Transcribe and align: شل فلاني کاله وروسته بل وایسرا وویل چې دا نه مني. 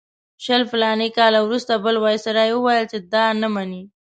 شل 0.43 0.61
فلاني 0.71 1.07
کاله 1.17 1.39
وروسته 1.43 1.73
بل 1.85 1.95
وایسرا 2.03 2.45
وویل 2.51 2.85
چې 2.91 2.97
دا 3.13 3.25
نه 3.41 3.47
مني. 3.55 3.83